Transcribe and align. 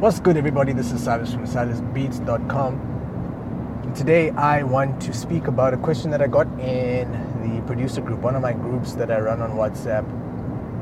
What's 0.00 0.18
good, 0.18 0.36
everybody? 0.38 0.72
This 0.72 0.90
is 0.92 1.02
Silas 1.02 1.34
from 1.34 1.44
silasbeats.com. 1.44 3.92
Today, 3.94 4.30
I 4.30 4.62
want 4.62 4.98
to 5.02 5.12
speak 5.12 5.46
about 5.46 5.74
a 5.74 5.76
question 5.76 6.10
that 6.12 6.22
I 6.22 6.26
got 6.26 6.46
in 6.58 7.12
the 7.42 7.60
producer 7.66 8.00
group, 8.00 8.20
one 8.20 8.34
of 8.34 8.40
my 8.40 8.54
groups 8.54 8.94
that 8.94 9.10
I 9.10 9.20
run 9.20 9.42
on 9.42 9.50
WhatsApp. 9.50 10.06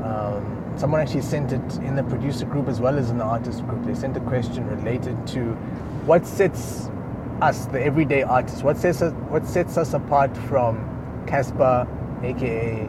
Um, 0.07 0.73
someone 0.77 1.01
actually 1.01 1.23
sent 1.23 1.51
it 1.51 1.79
in 1.79 1.97
the 1.97 2.05
producer 2.05 2.47
group 2.47 2.69
as 2.69 2.81
well 2.81 2.97
as 2.97 3.11
in 3.11 3.19
the 3.19 3.25
artist 3.25 3.67
group. 3.67 3.85
They 3.85 3.97
sent 3.97 4.17
a 4.17 4.21
question 4.21 4.69
related 4.69 5.27
to 5.35 5.55
what 6.07 6.25
sets 6.25 6.89
us, 7.43 7.67
the 7.67 7.83
everyday 7.83 8.23
artists, 8.23 8.63
what 8.63 8.77
sets 8.77 9.03
us, 9.03 9.13
what 9.31 9.45
sets 9.45 9.77
us 9.77 9.95
apart 9.95 10.37
from 10.47 10.79
Cassper, 11.27 11.89
AKA 12.23 12.89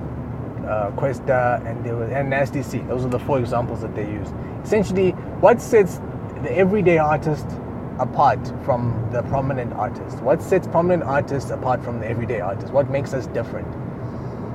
uh, 0.67 0.91
Kwesta, 0.91 1.65
and 1.65 1.83
and 1.87 2.29
Nasty 2.29 2.61
C. 2.61 2.81
Those 2.81 3.03
are 3.03 3.09
the 3.09 3.17
four 3.17 3.39
examples 3.39 3.81
that 3.81 3.95
they 3.95 4.05
used. 4.05 4.31
Essentially, 4.63 5.13
what 5.41 5.59
sets 5.59 5.99
the 6.43 6.57
everyday 6.57 6.97
artist 6.97 7.45
apart 7.99 8.39
from 8.63 9.09
the 9.11 9.21
prominent 9.23 9.73
artist? 9.73 10.19
What 10.19 10.41
sets 10.41 10.67
prominent 10.67 11.03
artists 11.03 11.51
apart 11.51 11.83
from 11.83 11.99
the 11.99 12.07
everyday 12.07 12.39
artist? 12.39 12.71
What 12.71 12.89
makes 12.89 13.13
us 13.13 13.27
different? 13.27 13.67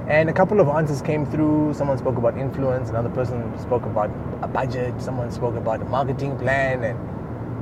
And 0.09 0.29
a 0.29 0.33
couple 0.33 0.61
of 0.61 0.69
answers 0.69 1.01
came 1.01 1.25
through. 1.27 1.75
Someone 1.75 1.97
spoke 1.99 2.17
about 2.17 2.37
influence, 2.37 2.91
another 2.91 3.09
person 3.09 3.59
spoke 3.59 3.85
about 3.85 4.11
a 4.43 4.49
budget, 4.49 5.01
someone 5.01 5.31
spoke 5.31 5.57
about 5.57 5.81
a 5.81 5.85
marketing 5.87 6.39
plan, 6.39 6.85
and 6.85 6.99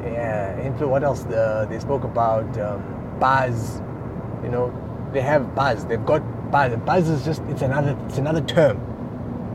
yeah, 0.05 0.55
influ- 0.61 0.89
what 0.89 1.05
else? 1.05 1.23
The, 1.23 1.67
they 1.71 1.79
spoke 1.79 2.05
about 2.05 2.59
um, 2.59 3.17
buzz. 3.21 3.81
You 4.43 4.49
know, 4.49 4.75
they 5.13 5.21
have 5.21 5.55
buzz. 5.55 5.85
They've 5.87 6.05
got 6.05 6.21
buzz. 6.51 6.77
Buzz 6.85 7.09
is 7.09 7.25
just 7.25 7.43
it's 7.43 7.63
another 7.63 7.97
it's 8.07 8.19
another 8.19 8.41
term. 8.41 8.81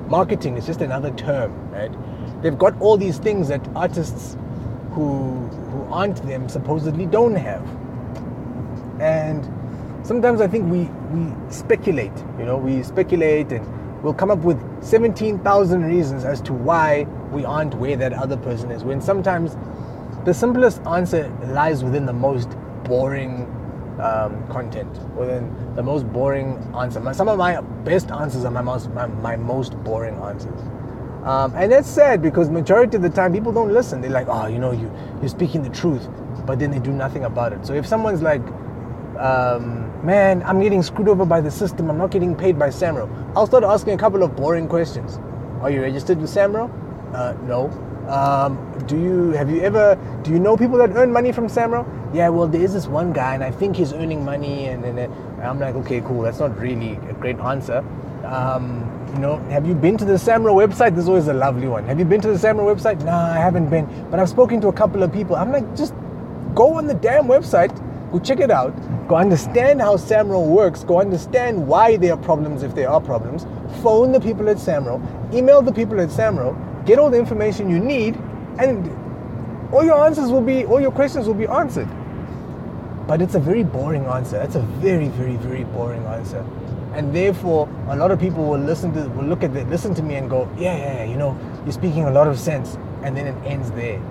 Marketing 0.09 0.55
is 0.55 0.65
just 0.65 0.79
another 0.79 1.11
term, 1.11 1.51
right? 1.71 1.91
They've 2.41 2.57
got 2.57 2.79
all 2.79 2.95
these 2.97 3.17
things 3.17 3.49
that 3.49 3.67
artists 3.75 4.37
who 4.97 5.45
who 5.71 5.83
aren't 5.93 6.21
them 6.25 6.49
supposedly 6.49 7.05
don't 7.05 7.35
have. 7.35 7.63
And 8.99 9.45
sometimes 10.05 10.41
I 10.41 10.47
think 10.47 10.71
we 10.71 10.85
we 11.15 11.51
speculate, 11.51 12.17
you 12.39 12.45
know, 12.45 12.57
we 12.57 12.83
speculate 12.83 13.51
and 13.51 14.03
we'll 14.03 14.13
come 14.13 14.31
up 14.31 14.39
with 14.39 14.59
17,000 14.83 15.83
reasons 15.83 16.23
as 16.23 16.41
to 16.41 16.53
why 16.53 17.03
we 17.31 17.45
aren't 17.45 17.75
where 17.75 17.95
that 17.97 18.13
other 18.13 18.37
person 18.37 18.71
is. 18.71 18.83
When 18.83 19.01
sometimes 19.01 19.55
the 20.25 20.33
simplest 20.33 20.81
answer 20.87 21.29
lies 21.45 21.83
within 21.83 22.05
the 22.05 22.13
most 22.13 22.49
boring 22.83 23.45
um, 23.99 24.47
content, 24.47 24.91
within 25.15 25.53
the 25.75 25.83
most 25.83 26.11
boring 26.11 26.57
answer. 26.75 26.99
My, 26.99 27.11
some 27.11 27.27
of 27.27 27.37
my 27.37 27.61
best 27.83 28.11
answers 28.11 28.45
are 28.45 28.51
my 28.51 28.61
most 28.61 28.89
my, 28.91 29.07
my 29.07 29.35
most 29.35 29.73
boring 29.83 30.15
answers. 30.15 30.59
Um, 31.27 31.53
and 31.55 31.69
that's 31.69 31.89
sad 31.89 32.21
because 32.21 32.49
majority 32.49 32.95
of 32.95 33.03
the 33.03 33.09
time 33.09 33.33
people 33.33 33.51
don't 33.51 33.73
listen. 33.73 33.99
They're 33.99 34.09
like, 34.09 34.27
oh, 34.29 34.47
you 34.47 34.59
know, 34.59 34.71
you 34.71 34.89
you're 35.19 35.27
speaking 35.27 35.61
the 35.61 35.69
truth, 35.69 36.07
but 36.45 36.57
then 36.57 36.71
they 36.71 36.79
do 36.79 36.91
nothing 36.91 37.25
about 37.25 37.51
it. 37.51 37.65
So 37.65 37.73
if 37.73 37.85
someone's 37.85 38.21
like, 38.21 38.41
um, 39.19 39.91
man, 40.05 40.41
I'm 40.43 40.61
getting 40.61 40.81
screwed 40.81 41.09
over 41.09 41.25
by 41.25 41.41
the 41.41 41.51
system. 41.51 41.89
I'm 41.89 41.97
not 41.97 42.11
getting 42.11 42.33
paid 42.33 42.57
by 42.57 42.69
Samro. 42.69 43.09
I'll 43.35 43.45
start 43.45 43.65
asking 43.65 43.93
a 43.93 43.97
couple 43.97 44.23
of 44.23 44.37
boring 44.37 44.69
questions. 44.69 45.19
Are 45.61 45.69
you 45.69 45.81
registered 45.81 46.21
with 46.21 46.29
Samro? 46.29 46.71
Uh, 47.13 47.33
no. 47.43 47.69
Um, 48.07 48.57
do 48.87 48.97
you 48.97 49.31
have 49.31 49.51
you 49.51 49.59
ever 49.63 49.99
do 50.23 50.31
you 50.31 50.39
know 50.39 50.55
people 50.55 50.77
that 50.77 50.91
earn 50.91 51.11
money 51.11 51.33
from 51.33 51.47
Samro? 51.47 51.85
Yeah, 52.13 52.29
well, 52.29 52.47
there 52.47 52.61
is 52.61 52.71
this 52.71 52.87
one 52.87 53.11
guy, 53.11 53.33
and 53.33 53.43
I 53.43 53.51
think 53.51 53.75
he's 53.75 53.91
earning 53.91 54.23
money, 54.23 54.67
and, 54.67 54.85
and 54.85 54.97
I'm 55.43 55.59
like, 55.59 55.75
okay, 55.75 55.99
cool. 55.99 56.21
That's 56.21 56.39
not 56.39 56.57
really 56.57 56.93
a 57.09 57.13
great 57.13 57.37
answer. 57.39 57.83
Um, 58.23 58.96
you 59.13 59.19
know, 59.19 59.37
have 59.49 59.65
you 59.65 59.73
been 59.73 59.97
to 59.97 60.05
the 60.05 60.13
Samro 60.13 60.53
website? 60.53 60.95
This 60.95 61.03
is 61.03 61.09
always 61.09 61.27
a 61.27 61.33
lovely 61.33 61.67
one. 61.67 61.85
Have 61.85 61.99
you 61.99 62.05
been 62.05 62.21
to 62.21 62.27
the 62.27 62.37
Samro 62.37 62.65
website? 62.73 63.03
Nah, 63.03 63.33
I 63.33 63.37
haven't 63.37 63.69
been, 63.69 63.85
but 64.09 64.19
I've 64.19 64.29
spoken 64.29 64.61
to 64.61 64.67
a 64.67 64.73
couple 64.73 65.03
of 65.03 65.11
people. 65.11 65.35
I'm 65.35 65.51
like, 65.51 65.75
just 65.75 65.93
go 66.53 66.73
on 66.73 66.87
the 66.87 66.93
damn 66.93 67.25
website, 67.25 67.71
go 68.11 68.19
check 68.19 68.39
it 68.39 68.51
out, 68.51 68.73
go 69.07 69.15
understand 69.15 69.81
how 69.81 69.95
Samro 69.95 70.45
works, 70.47 70.83
go 70.83 70.99
understand 70.99 71.67
why 71.67 71.97
there 71.97 72.13
are 72.13 72.17
problems 72.17 72.63
if 72.63 72.75
there 72.75 72.89
are 72.89 73.01
problems, 73.01 73.45
phone 73.81 74.11
the 74.11 74.19
people 74.19 74.49
at 74.49 74.57
Samro, 74.57 75.01
email 75.33 75.61
the 75.61 75.73
people 75.73 75.99
at 76.01 76.09
Samro, 76.09 76.55
get 76.85 76.99
all 76.99 77.09
the 77.09 77.19
information 77.19 77.69
you 77.69 77.79
need, 77.79 78.15
and 78.59 78.89
all 79.73 79.83
your 79.83 80.05
answers 80.05 80.31
will 80.31 80.41
be, 80.41 80.65
all 80.65 80.79
your 80.79 80.91
questions 80.91 81.27
will 81.27 81.33
be 81.33 81.47
answered. 81.47 81.87
But 83.07 83.21
it's 83.21 83.35
a 83.35 83.39
very 83.39 83.63
boring 83.63 84.05
answer. 84.05 84.41
It's 84.41 84.55
a 84.55 84.61
very, 84.61 85.07
very, 85.09 85.37
very 85.37 85.63
boring 85.63 86.03
answer. 86.07 86.45
And 86.93 87.15
therefore, 87.15 87.69
a 87.89 87.95
lot 87.95 88.11
of 88.11 88.19
people 88.19 88.43
will 88.45 88.59
listen 88.59 88.93
to, 88.93 89.07
will 89.09 89.25
look 89.25 89.43
at 89.43 89.55
it, 89.55 89.67
listen 89.69 89.93
to 89.95 90.03
me 90.03 90.15
and 90.15 90.29
go, 90.29 90.49
yeah, 90.57 90.75
yeah, 90.75 90.93
yeah, 90.95 91.03
you 91.03 91.17
know, 91.17 91.37
you're 91.63 91.73
speaking 91.73 92.05
a 92.05 92.11
lot 92.11 92.27
of 92.27 92.39
sense. 92.39 92.77
And 93.03 93.15
then 93.15 93.27
it 93.27 93.35
ends 93.45 93.71
there. 93.71 94.01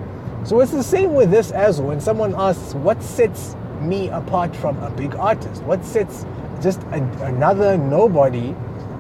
So 0.45 0.61
it's 0.61 0.71
the 0.71 0.83
same 0.83 1.15
with 1.15 1.31
this 1.31 1.51
as 1.51 1.81
when 1.81 2.01
someone 2.01 2.35
asks, 2.37 2.75
what 2.75 3.03
sets 3.03 3.57
me 3.81 4.09
apart 4.11 4.55
from 4.55 4.81
a 4.83 4.91
big 4.91 5.17
artist? 5.17 5.63
What 5.65 5.85
sets 5.85 6.25
just 6.63 6.83
a, 6.85 7.03
another 7.25 7.77
nobody 7.77 8.55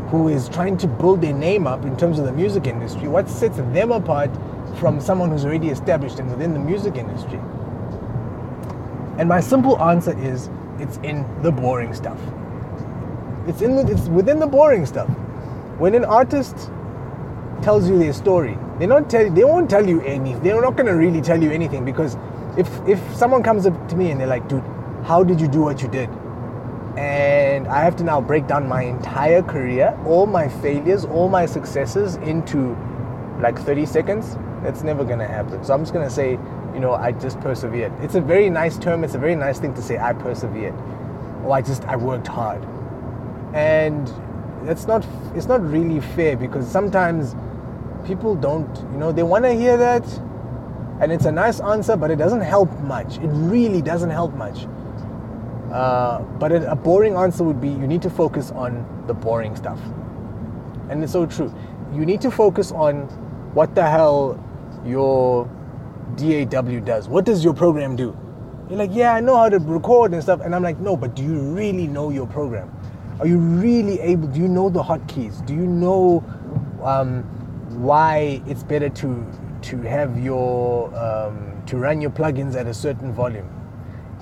who 0.08 0.28
is 0.28 0.48
trying 0.48 0.76
to 0.78 0.86
build 0.86 1.20
their 1.20 1.32
name 1.32 1.66
up 1.66 1.84
in 1.84 1.96
terms 1.96 2.18
of 2.18 2.24
the 2.24 2.32
music 2.32 2.66
industry? 2.66 3.08
What 3.08 3.28
sets 3.28 3.56
them 3.58 3.92
apart 3.92 4.30
from 4.78 5.00
someone 5.00 5.30
who's 5.30 5.44
already 5.44 5.68
established 5.68 6.18
and 6.18 6.30
within 6.30 6.52
the 6.52 6.58
music 6.58 6.96
industry? 6.96 7.40
And 9.18 9.28
my 9.28 9.40
simple 9.40 9.80
answer 9.80 10.18
is 10.18 10.50
it's 10.78 10.98
in 10.98 11.24
the 11.42 11.50
boring 11.50 11.94
stuff. 11.94 12.18
It's 13.46 13.62
in 13.62 13.76
the, 13.76 13.90
it's 13.92 14.08
within 14.08 14.38
the 14.38 14.46
boring 14.46 14.86
stuff. 14.86 15.08
When 15.78 15.94
an 15.94 16.04
artist 16.04 16.70
tells 17.62 17.88
you 17.88 17.98
their 17.98 18.12
story, 18.12 18.58
they 18.78 18.86
don't 18.86 19.08
tell 19.10 19.30
they 19.30 19.44
won't 19.44 19.70
tell 19.70 19.86
you 19.86 20.00
anything. 20.02 20.42
They're 20.42 20.60
not 20.60 20.76
gonna 20.76 20.96
really 20.96 21.20
tell 21.20 21.42
you 21.42 21.50
anything 21.50 21.84
because 21.84 22.16
if 22.56 22.68
if 22.88 23.00
someone 23.14 23.42
comes 23.42 23.66
up 23.66 23.88
to 23.88 23.96
me 23.96 24.10
and 24.10 24.20
they're 24.20 24.26
like, 24.26 24.48
dude, 24.48 24.64
how 25.04 25.22
did 25.22 25.40
you 25.40 25.48
do 25.48 25.60
what 25.60 25.82
you 25.82 25.88
did? 25.88 26.10
And 26.98 27.68
I 27.68 27.84
have 27.84 27.96
to 27.96 28.04
now 28.04 28.20
break 28.20 28.46
down 28.46 28.68
my 28.68 28.82
entire 28.82 29.42
career, 29.42 29.98
all 30.06 30.26
my 30.26 30.48
failures, 30.48 31.04
all 31.04 31.28
my 31.28 31.46
successes 31.46 32.16
into 32.16 32.76
like 33.40 33.58
30 33.58 33.84
seconds, 33.84 34.36
that's 34.62 34.82
never 34.82 35.04
gonna 35.04 35.26
happen. 35.26 35.62
So 35.62 35.74
I'm 35.74 35.82
just 35.82 35.92
gonna 35.92 36.10
say, 36.10 36.32
you 36.72 36.80
know, 36.80 36.94
I 36.94 37.12
just 37.12 37.38
persevered. 37.40 37.92
It's 38.02 38.14
a 38.14 38.20
very 38.20 38.48
nice 38.50 38.78
term, 38.78 39.04
it's 39.04 39.14
a 39.14 39.18
very 39.18 39.36
nice 39.36 39.58
thing 39.58 39.74
to 39.74 39.82
say, 39.82 39.98
I 39.98 40.14
persevered. 40.14 40.74
Or 41.44 41.52
I 41.52 41.60
just 41.62 41.84
I 41.84 41.96
worked 41.96 42.26
hard. 42.26 42.66
And 43.56 44.06
that's 44.66 44.86
not 44.86 45.06
it's 45.34 45.46
not 45.46 45.62
really 45.62 46.00
fair 46.00 46.36
because 46.36 46.70
sometimes 46.70 47.34
people 48.06 48.34
don't, 48.34 48.76
you 48.92 48.98
know, 48.98 49.12
they 49.12 49.22
wanna 49.22 49.54
hear 49.54 49.76
that 49.76 50.04
and 51.00 51.12
it's 51.12 51.24
a 51.24 51.32
nice 51.32 51.60
answer, 51.60 51.96
but 51.96 52.10
it 52.10 52.16
doesn't 52.16 52.40
help 52.40 52.70
much. 52.80 53.18
It 53.18 53.28
really 53.28 53.82
doesn't 53.82 54.10
help 54.10 54.34
much. 54.34 54.66
Uh, 55.72 56.20
but 56.38 56.52
a, 56.52 56.70
a 56.70 56.76
boring 56.76 57.14
answer 57.16 57.44
would 57.44 57.60
be 57.60 57.68
you 57.68 57.86
need 57.86 58.02
to 58.02 58.10
focus 58.10 58.50
on 58.50 59.04
the 59.06 59.14
boring 59.14 59.56
stuff. 59.56 59.78
And 60.88 61.02
it's 61.02 61.12
so 61.12 61.26
true. 61.26 61.52
You 61.92 62.06
need 62.06 62.20
to 62.22 62.30
focus 62.30 62.72
on 62.72 63.08
what 63.54 63.74
the 63.74 63.88
hell 63.88 64.42
your 64.84 65.46
DAW 66.16 66.80
does. 66.80 67.08
What 67.08 67.24
does 67.24 67.44
your 67.44 67.54
program 67.54 67.96
do? 67.96 68.16
You're 68.68 68.78
like, 68.78 68.90
yeah, 68.92 69.14
I 69.14 69.20
know 69.20 69.36
how 69.36 69.48
to 69.48 69.58
record 69.58 70.12
and 70.12 70.22
stuff. 70.22 70.40
And 70.40 70.54
I'm 70.54 70.62
like, 70.62 70.78
no, 70.78 70.96
but 70.96 71.14
do 71.14 71.22
you 71.22 71.38
really 71.38 71.86
know 71.86 72.10
your 72.10 72.26
program? 72.26 72.70
Are 73.18 73.26
you 73.26 73.38
really 73.38 73.98
able? 74.00 74.28
Do 74.28 74.40
you 74.40 74.48
know 74.48 74.68
the 74.68 74.82
hotkeys? 74.82 75.44
Do 75.46 75.54
you 75.54 75.66
know 75.66 76.22
um, 76.82 77.22
why 77.82 78.42
it's 78.46 78.62
better 78.62 78.90
to 78.90 79.26
to 79.62 79.80
have 79.82 80.22
your 80.22 80.94
um, 80.94 81.62
to 81.64 81.78
run 81.78 82.02
your 82.02 82.10
plugins 82.10 82.54
at 82.56 82.66
a 82.66 82.74
certain 82.74 83.14
volume? 83.14 83.48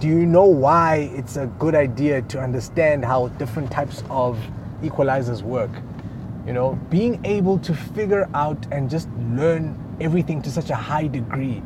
Do 0.01 0.07
you 0.07 0.25
know 0.27 0.45
why 0.45 1.11
it's 1.13 1.37
a 1.37 1.47
good 1.59 1.75
idea 1.75 2.23
to 2.23 2.41
understand 2.41 3.05
how 3.05 3.29
different 3.29 3.73
types 3.73 4.05
of 4.11 4.39
equalizers 4.81 5.43
work? 5.43 5.71
You 6.47 6.53
know, 6.53 6.79
being 6.89 7.21
able 7.25 7.59
to 7.61 7.75
figure 7.75 8.29
out 8.33 8.65
and 8.71 8.89
just 8.89 9.09
learn 9.33 9.77
everything 10.01 10.41
to 10.43 10.53
such 10.53 10.71
a 10.71 10.77
high 10.77 11.09
degree 11.09 11.63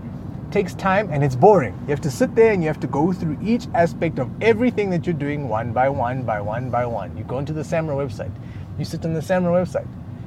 takes 0.51 0.75
time 0.75 1.11
and 1.11 1.23
it's 1.23 1.37
boring. 1.37 1.75
You 1.83 1.89
have 1.89 2.01
to 2.03 2.11
sit 2.11 2.35
there 2.35 2.53
and 2.53 2.63
you 2.63 2.69
have 2.69 2.81
to 2.81 2.87
go 2.87 3.13
through 3.13 3.39
each 3.43 3.67
aspect 3.75 4.19
of 4.19 4.31
everything 4.41 4.91
that 4.91 5.07
you're 5.07 5.15
doing 5.15 5.49
one 5.49 5.73
by 5.73 5.89
one 5.89 6.23
by 6.23 6.41
one 6.41 6.71
by 6.71 6.87
one. 6.87 7.17
You 7.17 7.25
go 7.25 7.39
into 7.39 7.53
the 7.53 7.63
Samro 7.63 7.97
website. 7.97 8.33
You 8.79 8.85
sit 8.85 9.05
on 9.05 9.15
the 9.15 9.21
Samro 9.21 9.53
website. 9.53 9.87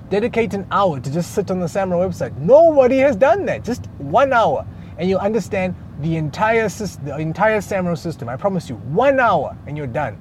Dedicate 0.10 0.54
an 0.54 0.68
hour 0.72 1.00
to 1.00 1.12
just 1.12 1.34
sit 1.34 1.50
on 1.52 1.60
the 1.60 1.68
Samro 1.68 2.06
website. 2.06 2.36
Nobody 2.38 2.98
has 2.98 3.16
done 3.16 3.46
that. 3.46 3.64
Just 3.64 3.88
one 3.98 4.34
hour. 4.34 4.66
And 4.98 5.10
you 5.10 5.18
understand 5.18 5.76
the 6.02 6.18
entire 6.18 6.68
the 6.68 7.18
entire 7.18 7.60
Samro 7.60 7.98
system. 7.98 8.30
I 8.30 8.36
promise 8.36 8.70
you, 8.70 8.76
one 8.76 9.20
hour 9.20 9.56
and 9.68 9.78
you're 9.78 9.88
done. 9.88 10.18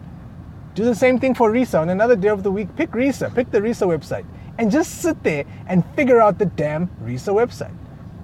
Do 0.74 0.84
the 0.84 0.94
same 0.94 1.18
thing 1.18 1.34
for 1.34 1.50
Risa 1.50 1.80
on 1.80 1.90
another 1.90 2.16
day 2.16 2.28
of 2.28 2.42
the 2.42 2.50
week. 2.50 2.74
Pick 2.76 2.92
Risa, 2.92 3.34
pick 3.34 3.50
the 3.50 3.60
Risa 3.60 3.86
website, 3.86 4.24
and 4.58 4.70
just 4.70 5.02
sit 5.02 5.20
there 5.24 5.44
and 5.66 5.84
figure 5.96 6.20
out 6.20 6.38
the 6.38 6.46
damn 6.46 6.86
Risa 7.02 7.34
website. 7.34 7.74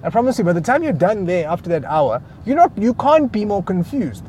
I 0.03 0.09
promise 0.09 0.37
you, 0.37 0.43
by 0.43 0.53
the 0.53 0.61
time 0.61 0.83
you're 0.83 0.93
done 0.93 1.25
there 1.25 1.47
after 1.47 1.69
that 1.69 1.83
hour, 1.85 2.21
you're 2.45 2.55
not, 2.55 2.77
you 2.77 2.93
can't 2.93 3.31
be 3.31 3.45
more 3.45 3.63
confused. 3.63 4.25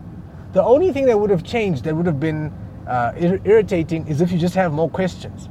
The 0.53 0.63
only 0.63 0.93
thing 0.93 1.07
that 1.07 1.19
would 1.19 1.31
have 1.31 1.45
changed, 1.45 1.85
that 1.85 1.95
would 1.95 2.07
have 2.07 2.19
been 2.19 2.53
uh, 2.87 3.13
ir- 3.17 3.41
irritating, 3.45 4.07
is 4.09 4.21
if 4.21 4.33
you 4.33 4.39
just 4.39 4.55
have 4.55 4.73
more 4.73 4.89
questions. 4.89 5.49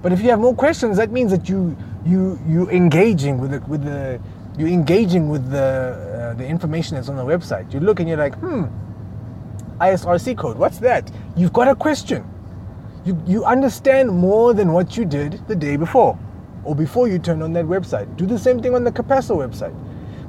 But 0.00 0.12
if 0.12 0.20
you 0.22 0.30
have 0.30 0.38
more 0.38 0.54
questions, 0.54 0.96
that 0.98 1.10
means 1.10 1.32
that 1.32 1.48
you 1.48 1.76
you 2.06 2.38
you 2.46 2.70
engaging 2.70 3.38
with 3.38 3.50
the 3.50 3.60
with 3.62 3.82
the 3.82 4.20
you 4.56 4.66
engaging 4.66 5.28
with 5.28 5.50
the 5.50 6.18
the, 6.28 6.34
the 6.38 6.46
information 6.46 6.96
that's 6.96 7.08
on 7.08 7.16
the 7.16 7.24
website. 7.24 7.72
You 7.72 7.80
look 7.80 8.00
and 8.00 8.08
you're 8.08 8.18
like, 8.18 8.34
hmm, 8.36 8.64
ISRC 9.80 10.36
code, 10.36 10.56
what's 10.58 10.78
that? 10.78 11.10
You've 11.36 11.52
got 11.52 11.68
a 11.68 11.74
question. 11.74 12.24
You, 13.04 13.20
you 13.26 13.44
understand 13.44 14.10
more 14.10 14.52
than 14.54 14.72
what 14.72 14.96
you 14.96 15.04
did 15.04 15.40
the 15.48 15.56
day 15.56 15.76
before 15.76 16.18
or 16.64 16.74
before 16.74 17.08
you 17.08 17.18
turn 17.18 17.42
on 17.42 17.52
that 17.54 17.64
website. 17.64 18.16
Do 18.16 18.26
the 18.26 18.38
same 18.38 18.60
thing 18.60 18.74
on 18.74 18.84
the 18.84 18.92
Capasso 18.92 19.36
website. 19.36 19.74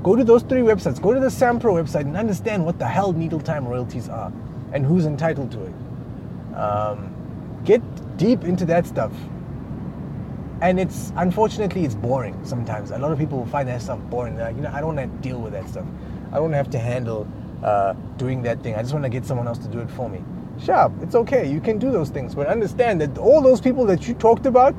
Go 0.04 0.16
to 0.16 0.24
those 0.24 0.44
three 0.44 0.62
websites, 0.62 1.02
go 1.02 1.14
to 1.14 1.20
the 1.20 1.28
Samro 1.28 1.74
website 1.74 2.02
and 2.02 2.16
understand 2.16 2.66
what 2.66 2.80
the 2.80 2.88
hell 2.88 3.12
needle 3.12 3.40
time 3.40 3.68
royalties 3.68 4.08
are 4.08 4.32
and 4.72 4.86
who's 4.86 5.06
entitled 5.06 5.52
to 5.52 5.64
it. 5.64 6.56
Um, 6.56 7.14
get 7.66 7.82
deep 8.18 8.44
into 8.44 8.66
that 8.66 8.86
stuff. 8.86 9.12
And 10.62 10.80
it's 10.80 11.12
unfortunately 11.16 11.86
it's 11.86 11.96
boring 11.96 12.38
sometimes. 12.46 12.92
A 12.92 12.98
lot 12.98 13.12
of 13.12 13.20
people 13.20 13.46
find 13.48 13.68
that 13.70 13.82
stuff 13.82 14.00
boring. 14.10 14.36
They're 14.36 14.48
like, 14.48 14.56
you 14.56 14.62
know, 14.62 14.72
I 14.74 14.80
don't 14.82 14.96
want 14.96 15.12
to 15.12 15.30
deal 15.30 15.40
with 15.40 15.54
that 15.54 15.68
stuff. 15.70 15.86
I 16.32 16.36
don't 16.36 16.54
have 16.54 16.70
to 16.72 16.80
handle 16.80 17.28
uh, 17.64 17.94
doing 18.18 18.42
that 18.44 18.62
thing. 18.62 18.76
I 18.76 18.82
just 18.82 18.94
want 18.94 19.04
to 19.04 19.10
get 19.10 19.26
someone 19.26 19.48
else 19.48 19.58
to 19.60 19.68
do 19.68 19.80
it 19.80 19.90
for 19.90 20.10
me. 20.10 20.24
Sharp, 20.64 20.92
it's 21.02 21.16
okay. 21.16 21.50
You 21.50 21.62
can 21.62 21.78
do 21.78 21.92
those 21.92 22.10
things, 22.10 22.36
but 22.36 22.48
understand 22.48 23.00
that 23.02 23.18
all 23.18 23.42
those 23.42 23.62
people 23.62 23.86
that 23.86 24.08
you 24.08 24.14
talked 24.14 24.46
about, 24.46 24.76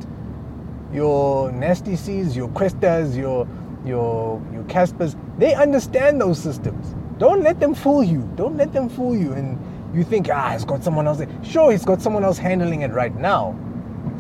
your 0.92 1.52
nasty 1.52 1.92
your 1.92 2.48
Kwestas, 2.48 3.16
your 3.16 3.46
your 3.84 4.42
your 4.52 4.62
Csspers, 4.64 5.16
they 5.38 5.54
understand 5.54 6.20
those 6.20 6.38
systems. 6.38 6.94
Don't 7.18 7.42
let 7.42 7.60
them 7.60 7.74
fool 7.74 8.02
you. 8.02 8.28
Don't 8.34 8.56
let 8.56 8.72
them 8.72 8.88
fool 8.88 9.16
you 9.16 9.32
and 9.32 9.58
you 9.94 10.04
think, 10.04 10.28
ah, 10.32 10.50
he's 10.52 10.64
got 10.64 10.84
someone 10.84 11.06
else 11.06 11.18
there. 11.18 11.28
Sure, 11.42 11.72
he's 11.72 11.84
got 11.84 12.00
someone 12.00 12.24
else 12.24 12.38
handling 12.38 12.82
it 12.82 12.92
right 12.92 13.14
now. 13.16 13.52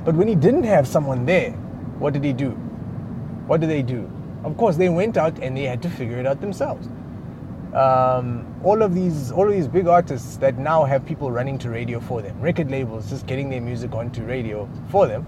But 0.04 0.14
when 0.14 0.28
he 0.28 0.34
didn't 0.34 0.64
have 0.64 0.86
someone 0.86 1.26
there, 1.26 1.52
what 1.98 2.12
did 2.12 2.24
he 2.24 2.32
do? 2.32 2.50
What 3.46 3.60
did 3.60 3.70
they 3.70 3.82
do? 3.82 4.10
Of 4.44 4.56
course, 4.56 4.76
they 4.76 4.88
went 4.88 5.16
out 5.16 5.38
and 5.38 5.56
they 5.56 5.64
had 5.64 5.82
to 5.82 5.90
figure 5.90 6.18
it 6.18 6.26
out 6.26 6.40
themselves. 6.40 6.88
Um, 7.74 8.46
all 8.64 8.82
of 8.82 8.94
these, 8.94 9.30
all 9.30 9.46
of 9.46 9.52
these 9.52 9.68
big 9.68 9.86
artists 9.86 10.36
that 10.38 10.58
now 10.58 10.84
have 10.84 11.06
people 11.06 11.30
running 11.30 11.56
to 11.58 11.70
radio 11.70 12.00
for 12.00 12.20
them, 12.20 12.40
record 12.40 12.70
labels 12.70 13.08
just 13.08 13.26
getting 13.26 13.48
their 13.48 13.60
music 13.60 13.92
onto 13.94 14.22
radio 14.24 14.68
for 14.88 15.06
them. 15.06 15.26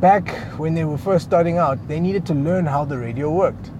Back 0.00 0.28
when 0.58 0.74
they 0.74 0.84
were 0.84 0.96
first 0.96 1.24
starting 1.24 1.58
out, 1.58 1.88
they 1.88 1.98
needed 1.98 2.24
to 2.26 2.34
learn 2.34 2.66
how 2.66 2.84
the 2.84 2.96
radio 2.96 3.32
worked. 3.32 3.72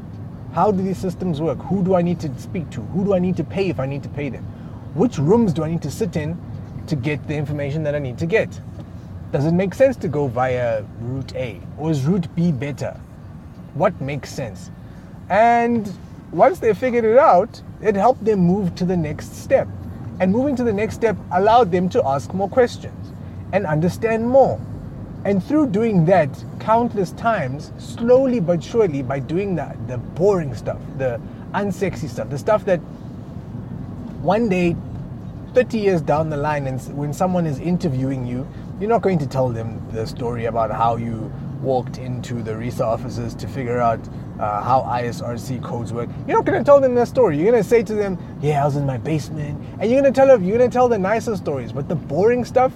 How 0.53 0.73
do 0.73 0.83
these 0.83 0.99
systems 0.99 1.41
work? 1.41 1.59
Who 1.59 1.85
do 1.85 1.95
I 1.95 2.03
need 2.03 2.19
to 2.19 2.39
speak 2.41 2.71
to? 2.71 2.81
Who 2.81 3.05
do 3.05 3.15
I 3.15 3.21
need 3.21 3.37
to 3.37 3.45
pay 3.45 3.69
if 3.69 3.79
I 3.79 3.87
need 3.87 4.03
to 4.03 4.09
pay 4.09 4.29
them? 4.29 4.43
Which 4.95 5.19
rooms 5.19 5.53
do 5.53 5.63
I 5.63 5.71
need 5.71 5.83
to 5.83 5.93
sit 5.93 6.17
in 6.17 6.37
to 6.89 6.97
get 6.97 7.25
the 7.29 7.37
information 7.37 7.85
that 7.85 7.95
I 7.95 8.01
need 8.01 8.19
to 8.19 8.27
get? 8.27 8.61
Does 9.31 9.47
it 9.47 9.53
make 9.53 9.75
sense 9.75 9.95
to 9.99 10.09
go 10.09 10.27
via 10.27 10.83
route 11.03 11.37
A 11.37 11.61
or 11.79 11.93
is 11.93 12.05
route 12.05 12.35
B 12.35 12.51
better? 12.51 12.99
What 13.75 14.01
makes 14.01 14.29
sense? 14.29 14.73
And 15.31 15.89
once 16.33 16.59
they 16.59 16.75
figured 16.75 17.05
it 17.05 17.17
out, 17.19 17.63
it 17.81 17.95
helped 17.95 18.25
them 18.25 18.41
move 18.41 18.75
to 18.75 18.85
the 18.85 18.97
next 18.97 19.37
step. 19.37 19.69
And 20.19 20.33
moving 20.33 20.57
to 20.57 20.65
the 20.65 20.73
next 20.73 20.97
step 20.97 21.17
allowed 21.31 21.71
them 21.71 21.89
to 21.91 22.05
ask 22.05 22.35
more 22.35 22.49
questions 22.49 23.13
and 23.53 23.65
understand 23.67 24.29
more. 24.29 24.61
And 25.25 25.43
through 25.43 25.69
doing 25.69 26.05
that 26.07 26.29
countless 26.61 27.13
times, 27.13 27.73
slowly 27.79 28.41
but 28.41 28.63
surely, 28.63 29.03
by 29.03 29.19
doing 29.19 29.57
that, 29.57 29.77
the 29.89 29.99
boring 29.99 30.55
stuff, 30.55 30.79
the 30.97 31.21
unsexy 31.55 32.09
stuff, 32.09 32.31
the 32.31 32.39
stuff 32.39 32.65
that 32.67 32.79
one 34.23 34.49
day, 34.49 34.77
30 35.55 35.79
years 35.79 36.01
down 36.01 36.31
the 36.31 36.37
line, 36.37 36.67
and 36.67 36.81
when 36.97 37.13
someone 37.13 37.47
is 37.47 37.59
interviewing 37.59 38.27
you, 38.27 38.47
you're 38.81 38.89
not 38.89 39.03
going 39.03 39.19
to 39.19 39.27
tell 39.27 39.49
them 39.49 39.83
the 39.93 40.07
story 40.07 40.45
about 40.45 40.71
how 40.71 40.97
you 40.97 41.33
walked 41.63 41.99
into 41.99 42.43
the 42.43 42.53
RISA 42.53 42.85
offices 42.85 43.35
to 43.35 43.49
figure 43.49 43.79
out 43.79 43.99
uh, 44.39 44.63
how 44.63 44.83
ISRC 44.83 45.63
codes 45.63 45.93
work. 45.93 46.09
You're 46.27 46.37
not 46.37 46.45
going 46.45 46.59
to 46.59 46.65
tell 46.65 46.81
them 46.81 46.95
that 46.95 47.09
story. 47.09 47.37
You're 47.37 47.51
going 47.51 47.63
to 47.63 47.69
say 47.69 47.83
to 47.83 47.95
them, 47.95 48.19
"Yeah, 48.41 48.63
I 48.63 48.67
was 48.67 48.77
in 48.77 48.87
my 48.87 48.99
basement," 48.99 49.61
and 49.81 49.91
you're 49.91 50.01
going 50.01 50.13
to 50.13 50.17
tell 50.17 50.29
them, 50.29 50.45
you're 50.45 50.59
going 50.59 50.71
to 50.71 50.75
tell 50.75 50.89
the 50.89 50.99
nicer 50.99 51.37
stories. 51.37 51.73
But 51.73 51.89
the 51.89 51.97
boring 51.97 52.45
stuff, 52.45 52.73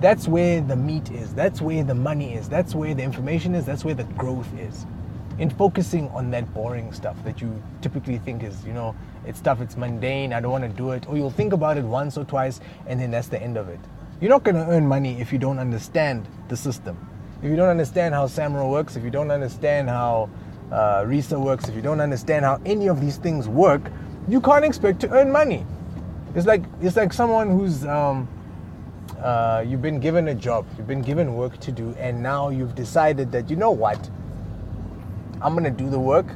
that's 0.00 0.26
where 0.26 0.60
the 0.62 0.76
meat 0.76 1.10
is. 1.10 1.34
That's 1.34 1.60
where 1.60 1.84
the 1.84 1.94
money 1.94 2.34
is. 2.34 2.48
That's 2.48 2.74
where 2.74 2.94
the 2.94 3.02
information 3.02 3.54
is. 3.54 3.66
That's 3.66 3.84
where 3.84 3.94
the 3.94 4.04
growth 4.04 4.48
is. 4.58 4.86
In 5.38 5.50
focusing 5.50 6.08
on 6.08 6.30
that 6.30 6.52
boring 6.54 6.92
stuff 6.92 7.22
that 7.24 7.40
you 7.40 7.62
typically 7.82 8.18
think 8.18 8.42
is, 8.42 8.64
you 8.64 8.72
know, 8.72 8.94
it's 9.26 9.38
stuff, 9.38 9.60
it's 9.60 9.76
mundane, 9.76 10.32
I 10.32 10.40
don't 10.40 10.50
want 10.50 10.64
to 10.64 10.70
do 10.70 10.92
it, 10.92 11.08
or 11.08 11.16
you'll 11.16 11.30
think 11.30 11.52
about 11.52 11.76
it 11.76 11.84
once 11.84 12.16
or 12.16 12.24
twice 12.24 12.60
and 12.86 13.00
then 13.00 13.10
that's 13.10 13.28
the 13.28 13.40
end 13.40 13.56
of 13.56 13.68
it. 13.68 13.80
You're 14.20 14.30
not 14.30 14.42
going 14.42 14.56
to 14.56 14.66
earn 14.66 14.86
money 14.86 15.20
if 15.20 15.32
you 15.32 15.38
don't 15.38 15.58
understand 15.58 16.26
the 16.48 16.56
system. 16.56 16.96
If 17.42 17.48
you 17.48 17.56
don't 17.56 17.68
understand 17.68 18.14
how 18.14 18.26
Samro 18.26 18.70
works, 18.70 18.96
if 18.96 19.04
you 19.04 19.10
don't 19.10 19.30
understand 19.30 19.88
how 19.88 20.28
uh, 20.70 21.04
RISA 21.06 21.38
works, 21.42 21.68
if 21.68 21.74
you 21.74 21.82
don't 21.82 22.00
understand 22.00 22.44
how 22.44 22.60
any 22.66 22.88
of 22.88 23.00
these 23.00 23.16
things 23.16 23.48
work, 23.48 23.90
you 24.28 24.40
can't 24.40 24.64
expect 24.64 25.00
to 25.00 25.10
earn 25.10 25.30
money. 25.30 25.64
It's 26.34 26.46
like 26.46 26.62
it's 26.82 26.96
like 26.96 27.12
someone 27.12 27.50
who's 27.50 27.84
um, 27.86 28.28
uh, 29.22 29.64
you've 29.66 29.82
been 29.82 30.00
given 30.00 30.28
a 30.28 30.34
job, 30.34 30.66
you've 30.76 30.86
been 30.86 31.02
given 31.02 31.34
work 31.34 31.58
to 31.60 31.72
do, 31.72 31.94
and 31.98 32.22
now 32.22 32.48
you've 32.48 32.74
decided 32.74 33.30
that 33.32 33.50
you 33.50 33.56
know 33.56 33.70
what, 33.70 34.10
I'm 35.42 35.54
gonna 35.54 35.70
do 35.70 35.88
the 35.88 35.98
work, 35.98 36.26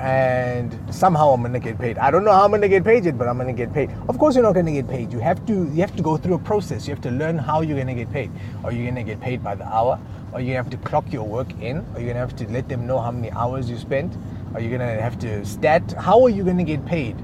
and 0.00 0.76
somehow 0.92 1.30
I'm 1.30 1.42
gonna 1.42 1.60
get 1.60 1.78
paid. 1.78 1.98
I 1.98 2.10
don't 2.10 2.24
know 2.24 2.32
how 2.32 2.44
I'm 2.44 2.50
gonna 2.50 2.68
get 2.68 2.84
paid 2.84 3.04
yet, 3.04 3.16
but 3.16 3.28
I'm 3.28 3.38
gonna 3.38 3.52
get 3.52 3.72
paid. 3.72 3.90
Of 4.08 4.18
course, 4.18 4.34
you're 4.34 4.42
not 4.42 4.54
gonna 4.54 4.72
get 4.72 4.88
paid. 4.88 5.12
You 5.12 5.20
have 5.20 5.44
to 5.46 5.52
you 5.52 5.80
have 5.80 5.94
to 5.96 6.02
go 6.02 6.16
through 6.16 6.34
a 6.34 6.38
process. 6.38 6.88
You 6.88 6.94
have 6.94 7.02
to 7.02 7.10
learn 7.10 7.38
how 7.38 7.60
you're 7.60 7.78
gonna 7.78 7.94
get 7.94 8.12
paid. 8.12 8.30
Are 8.64 8.72
you 8.72 8.84
gonna 8.84 9.04
get 9.04 9.20
paid 9.20 9.42
by 9.42 9.54
the 9.54 9.66
hour? 9.66 9.98
Are 10.32 10.40
you 10.40 10.48
gonna 10.48 10.62
have 10.62 10.70
to 10.70 10.76
clock 10.78 11.12
your 11.12 11.24
work 11.24 11.52
in? 11.60 11.86
Are 11.94 12.00
you 12.00 12.08
gonna 12.08 12.18
have 12.18 12.36
to 12.36 12.48
let 12.50 12.68
them 12.68 12.86
know 12.86 12.98
how 12.98 13.12
many 13.12 13.30
hours 13.30 13.70
you 13.70 13.78
spent? 13.78 14.16
Are 14.54 14.60
you 14.60 14.70
gonna 14.70 15.00
have 15.00 15.18
to 15.20 15.44
stat? 15.44 15.94
How 15.98 16.22
are 16.24 16.30
you 16.30 16.42
gonna 16.42 16.64
get 16.64 16.84
paid? 16.84 17.16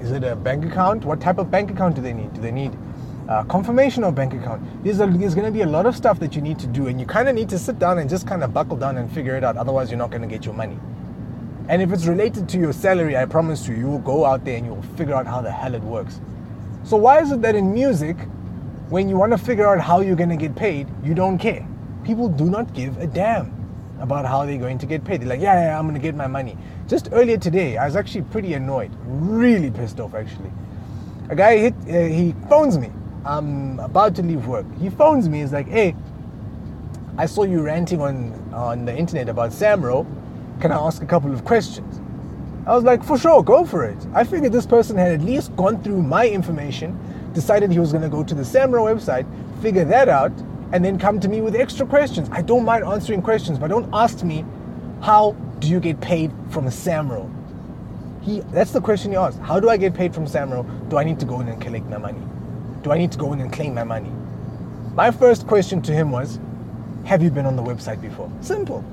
Is 0.00 0.12
it 0.12 0.22
a 0.24 0.36
bank 0.36 0.64
account? 0.64 1.04
What 1.04 1.20
type 1.20 1.38
of 1.38 1.50
bank 1.50 1.70
account 1.70 1.96
do 1.96 2.02
they 2.02 2.12
need? 2.12 2.32
Do 2.32 2.40
they 2.40 2.52
need 2.52 2.76
uh, 3.30 3.44
confirmation 3.44 4.04
of 4.04 4.14
bank 4.14 4.34
account? 4.34 4.62
There's, 4.84 4.98
there's 4.98 5.34
going 5.34 5.46
to 5.46 5.52
be 5.52 5.62
a 5.62 5.66
lot 5.66 5.86
of 5.86 5.96
stuff 5.96 6.20
that 6.20 6.34
you 6.34 6.42
need 6.42 6.58
to 6.58 6.66
do, 6.66 6.88
and 6.88 7.00
you 7.00 7.06
kind 7.06 7.28
of 7.28 7.34
need 7.34 7.48
to 7.50 7.58
sit 7.58 7.78
down 7.78 7.98
and 7.98 8.10
just 8.10 8.26
kind 8.26 8.42
of 8.42 8.52
buckle 8.52 8.76
down 8.76 8.98
and 8.98 9.10
figure 9.10 9.36
it 9.36 9.44
out. 9.44 9.56
Otherwise, 9.56 9.90
you're 9.90 9.98
not 9.98 10.10
going 10.10 10.22
to 10.22 10.28
get 10.28 10.44
your 10.44 10.54
money. 10.54 10.78
And 11.68 11.80
if 11.80 11.92
it's 11.92 12.06
related 12.06 12.48
to 12.48 12.58
your 12.58 12.72
salary, 12.72 13.16
I 13.16 13.24
promise 13.26 13.68
you, 13.68 13.76
you 13.76 13.86
will 13.86 14.00
go 14.00 14.24
out 14.24 14.44
there 14.44 14.56
and 14.56 14.66
you 14.66 14.74
will 14.74 14.82
figure 14.96 15.14
out 15.14 15.26
how 15.26 15.40
the 15.40 15.52
hell 15.52 15.74
it 15.74 15.82
works. 15.82 16.20
So, 16.82 16.96
why 16.96 17.20
is 17.20 17.30
it 17.30 17.40
that 17.42 17.54
in 17.54 17.72
music, 17.72 18.16
when 18.88 19.08
you 19.08 19.16
want 19.16 19.30
to 19.30 19.38
figure 19.38 19.68
out 19.68 19.80
how 19.80 20.00
you're 20.00 20.16
going 20.16 20.30
to 20.30 20.36
get 20.36 20.56
paid, 20.56 20.88
you 21.04 21.14
don't 21.14 21.38
care? 21.38 21.66
People 22.02 22.28
do 22.28 22.44
not 22.44 22.74
give 22.74 22.98
a 22.98 23.06
damn 23.06 23.54
about 24.00 24.26
how 24.26 24.44
they're 24.44 24.58
going 24.58 24.78
to 24.78 24.86
get 24.86 25.04
paid. 25.04 25.20
They're 25.20 25.28
like, 25.28 25.40
yeah, 25.40 25.66
yeah, 25.66 25.78
I'm 25.78 25.84
going 25.84 25.94
to 25.94 26.00
get 26.00 26.16
my 26.16 26.26
money. 26.26 26.56
Just 26.88 27.10
earlier 27.12 27.36
today, 27.36 27.76
I 27.76 27.84
was 27.84 27.94
actually 27.94 28.22
pretty 28.22 28.54
annoyed, 28.54 28.90
really 29.04 29.70
pissed 29.70 30.00
off 30.00 30.14
actually. 30.14 30.50
A 31.28 31.36
guy 31.36 31.58
hit, 31.58 31.74
uh, 31.88 32.08
he 32.12 32.34
phones 32.48 32.78
me. 32.78 32.90
I'm 33.24 33.78
about 33.80 34.14
to 34.16 34.22
leave 34.22 34.46
work. 34.46 34.66
He 34.78 34.90
phones 34.90 35.28
me. 35.28 35.40
He's 35.40 35.52
like, 35.52 35.68
hey, 35.68 35.94
I 37.18 37.26
saw 37.26 37.44
you 37.44 37.60
ranting 37.62 38.00
on 38.00 38.34
on 38.52 38.84
the 38.84 38.96
internet 38.96 39.28
about 39.28 39.50
Samro 39.50 40.06
can 40.60 40.72
I 40.72 40.76
ask 40.76 41.02
a 41.02 41.06
couple 41.06 41.32
of 41.32 41.44
questions? 41.44 42.00
I 42.66 42.74
was 42.74 42.84
like, 42.84 43.02
for 43.02 43.16
sure, 43.16 43.42
go 43.42 43.64
for 43.64 43.84
it. 43.84 43.96
I 44.12 44.24
figured 44.24 44.52
this 44.52 44.66
person 44.66 44.96
had 44.96 45.12
at 45.12 45.22
least 45.22 45.56
gone 45.56 45.82
through 45.82 46.02
my 46.02 46.28
information, 46.28 46.98
decided 47.32 47.72
he 47.72 47.78
was 47.78 47.92
going 47.92 48.02
to 48.02 48.10
go 48.10 48.22
to 48.22 48.34
the 48.34 48.42
Samro 48.42 48.84
website, 48.84 49.26
figure 49.62 49.86
that 49.86 50.10
out, 50.10 50.32
and 50.72 50.84
then 50.84 50.98
come 50.98 51.18
to 51.18 51.28
me 51.28 51.40
with 51.40 51.56
extra 51.56 51.86
questions. 51.86 52.28
I 52.30 52.42
don't 52.42 52.64
mind 52.64 52.84
answering 52.84 53.22
questions, 53.22 53.58
but 53.58 53.68
don't 53.68 53.88
ask 53.94 54.22
me, 54.22 54.44
how 55.00 55.32
do 55.60 55.68
you 55.68 55.80
get 55.80 55.98
paid 56.02 56.30
from 56.50 56.66
Samro? 56.66 57.32
He, 58.20 58.40
that's 58.52 58.72
the 58.72 58.82
question 58.82 59.12
he 59.12 59.16
asked. 59.16 59.38
How 59.38 59.58
do 59.58 59.70
I 59.70 59.78
get 59.78 59.94
paid 59.94 60.14
from 60.14 60.26
Samro? 60.26 60.90
Do 60.90 60.98
I 60.98 61.04
need 61.04 61.18
to 61.20 61.26
go 61.26 61.40
in 61.40 61.48
and 61.48 61.60
collect 61.60 61.86
my 61.86 61.96
money? 61.96 62.20
Do 62.82 62.92
I 62.92 62.98
need 62.98 63.12
to 63.12 63.18
go 63.18 63.32
in 63.32 63.40
and 63.40 63.52
claim 63.52 63.74
my 63.74 63.84
money? 63.84 64.10
My 64.94 65.10
first 65.10 65.46
question 65.46 65.82
to 65.82 65.92
him 65.92 66.10
was, 66.10 66.38
have 67.04 67.22
you 67.22 67.30
been 67.30 67.46
on 67.46 67.56
the 67.56 67.62
website 67.62 68.00
before? 68.00 68.30
Simple. 68.40 68.84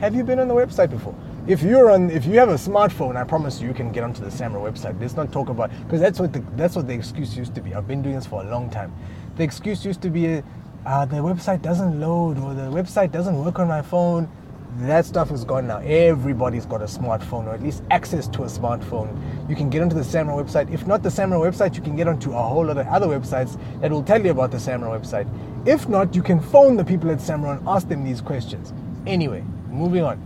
Have 0.00 0.14
you 0.14 0.24
been 0.24 0.38
on 0.38 0.48
the 0.48 0.54
website 0.54 0.90
before? 0.90 1.14
If 1.46 1.62
you're 1.62 1.90
on, 1.90 2.10
if 2.10 2.24
you 2.24 2.38
have 2.38 2.48
a 2.48 2.54
smartphone, 2.54 3.16
I 3.16 3.24
promise 3.24 3.60
you, 3.60 3.68
you 3.68 3.74
can 3.74 3.92
get 3.92 4.02
onto 4.02 4.22
the 4.22 4.30
Samro 4.30 4.62
website. 4.62 4.98
Let's 5.00 5.14
not 5.14 5.30
talk 5.30 5.50
about 5.50 5.70
because 5.84 6.00
that's 6.00 6.18
what 6.18 6.32
the 6.32 6.42
that's 6.56 6.74
what 6.74 6.86
the 6.86 6.94
excuse 6.94 7.36
used 7.36 7.54
to 7.54 7.60
be. 7.60 7.74
I've 7.74 7.86
been 7.86 8.02
doing 8.02 8.14
this 8.14 8.26
for 8.26 8.42
a 8.42 8.50
long 8.50 8.70
time. 8.70 8.94
The 9.36 9.44
excuse 9.44 9.84
used 9.84 10.00
to 10.02 10.10
be, 10.10 10.42
uh, 10.86 11.04
the 11.04 11.16
website 11.16 11.60
doesn't 11.60 12.00
load 12.00 12.38
or 12.38 12.54
the 12.54 12.70
website 12.70 13.12
doesn't 13.12 13.38
work 13.38 13.58
on 13.58 13.68
my 13.68 13.82
phone. 13.82 14.28
That 14.78 15.06
stuff 15.06 15.30
is 15.30 15.44
gone 15.44 15.68
now. 15.68 15.78
Everybody's 15.78 16.66
got 16.66 16.82
a 16.82 16.86
smartphone 16.86 17.46
or 17.46 17.54
at 17.54 17.62
least 17.62 17.84
access 17.92 18.26
to 18.28 18.42
a 18.42 18.46
smartphone. 18.46 19.16
You 19.48 19.54
can 19.54 19.70
get 19.70 19.82
onto 19.82 19.94
the 19.94 20.02
Samro 20.02 20.42
website. 20.44 20.72
If 20.72 20.84
not 20.84 21.04
the 21.04 21.10
Samro 21.10 21.40
website, 21.40 21.76
you 21.76 21.82
can 21.82 21.94
get 21.94 22.08
onto 22.08 22.32
a 22.32 22.42
whole 22.42 22.66
lot 22.66 22.78
of 22.78 22.86
other 22.88 23.06
websites 23.06 23.56
that 23.80 23.92
will 23.92 24.02
tell 24.02 24.20
you 24.24 24.32
about 24.32 24.50
the 24.50 24.56
Samro 24.56 24.90
website. 24.98 25.28
If 25.64 25.88
not, 25.88 26.16
you 26.16 26.22
can 26.22 26.40
phone 26.40 26.76
the 26.76 26.84
people 26.84 27.08
at 27.12 27.18
Samro 27.18 27.56
and 27.56 27.68
ask 27.68 27.88
them 27.88 28.02
these 28.02 28.20
questions. 28.20 28.72
Anyway, 29.06 29.44
moving 29.68 30.02
on. 30.02 30.20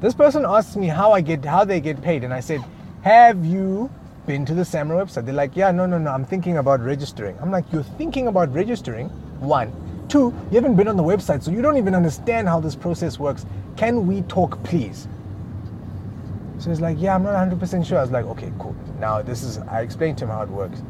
This 0.00 0.14
person 0.14 0.44
asks 0.44 0.74
me 0.74 0.88
how 0.88 1.12
I 1.12 1.20
get 1.20 1.44
how 1.44 1.64
they 1.64 1.80
get 1.80 2.02
paid, 2.02 2.24
and 2.24 2.34
I 2.34 2.40
said, 2.40 2.64
"Have 3.02 3.44
you 3.46 3.88
been 4.26 4.44
to 4.46 4.54
the 4.54 4.62
Samro 4.62 5.04
website?" 5.04 5.24
They're 5.24 5.34
like, 5.34 5.56
"Yeah, 5.56 5.70
no, 5.70 5.86
no, 5.86 5.98
no. 5.98 6.10
I'm 6.10 6.24
thinking 6.24 6.58
about 6.58 6.80
registering." 6.80 7.36
I'm 7.40 7.52
like, 7.52 7.72
"You're 7.72 7.84
thinking 7.84 8.26
about 8.26 8.52
registering? 8.52 9.08
One, 9.38 9.70
two. 10.12 10.32
You 10.50 10.56
haven't 10.56 10.76
been 10.76 10.88
on 10.88 10.96
the 10.96 11.02
website, 11.02 11.42
so 11.42 11.50
you 11.50 11.62
don't 11.62 11.76
even 11.76 11.94
understand 11.94 12.48
how 12.48 12.60
this 12.60 12.76
process 12.76 13.18
works. 13.18 13.46
Can 13.76 14.06
we 14.06 14.22
talk, 14.22 14.62
please?" 14.62 15.08
So 16.62 16.70
he's 16.70 16.80
like, 16.80 17.00
yeah, 17.00 17.16
I'm 17.16 17.24
not 17.24 17.34
100% 17.34 17.84
sure. 17.84 17.98
I 17.98 18.02
was 18.02 18.12
like, 18.12 18.24
okay, 18.26 18.52
cool. 18.60 18.76
Now 19.00 19.20
this 19.20 19.42
is, 19.42 19.58
I 19.58 19.80
explained 19.80 20.16
to 20.18 20.24
him 20.24 20.30
how 20.30 20.42
it 20.42 20.48
works. 20.48 20.80